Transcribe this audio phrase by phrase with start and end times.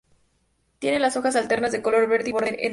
[0.79, 2.69] Tiene las hojas alternas de color verde y borde entero.